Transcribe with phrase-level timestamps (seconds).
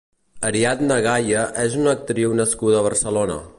[0.47, 3.41] Ariadna Gaya és una actriu nascuda a Barcelona.